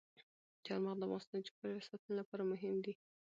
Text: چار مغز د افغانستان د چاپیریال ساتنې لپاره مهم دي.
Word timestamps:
چار 0.65 0.79
مغز 0.85 0.97
د 0.99 1.03
افغانستان 1.09 1.39
د 1.41 1.45
چاپیریال 1.47 1.83
ساتنې 1.89 2.13
لپاره 2.19 2.43
مهم 2.51 2.75
دي. 2.85 2.93